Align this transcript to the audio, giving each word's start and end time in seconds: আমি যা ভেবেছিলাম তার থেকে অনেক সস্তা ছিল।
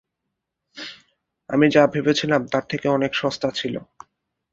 আমি 1.49 1.65
যা 1.69 1.83
ভেবেছিলাম 1.87 2.41
তার 2.51 2.65
থেকে 2.69 2.87
অনেক 2.87 3.11
সস্তা 3.15 3.49
ছিল। 3.51 3.75